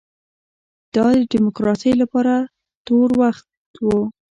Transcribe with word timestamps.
دا 0.93 1.07
د 1.17 1.19
ډیموکراسۍ 1.31 1.93
لپاره 2.01 2.33
تور 2.87 3.09
وخت 3.21 3.45
و. 3.83 3.87